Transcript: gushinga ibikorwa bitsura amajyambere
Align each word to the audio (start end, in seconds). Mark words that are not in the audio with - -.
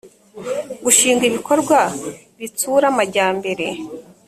gushinga 0.83 1.23
ibikorwa 1.29 1.79
bitsura 2.39 2.85
amajyambere 2.91 3.67